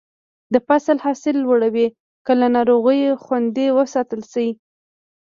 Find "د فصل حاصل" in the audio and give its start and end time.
0.53-1.35